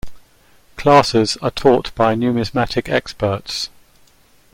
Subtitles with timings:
[0.77, 3.69] Classes are taught by numismatic experts.